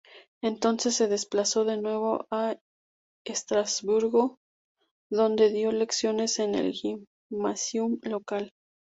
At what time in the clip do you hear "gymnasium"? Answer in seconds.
6.73-7.99